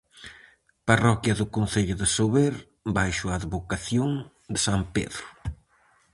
Parroquia 0.87 1.37
do 1.39 1.45
concello 1.55 1.95
de 2.01 2.07
Sober 2.15 2.53
baixo 2.97 3.25
a 3.27 3.37
advocación 3.41 4.09
de 4.53 4.59
san 4.65 4.81
Pedro. 4.95 5.25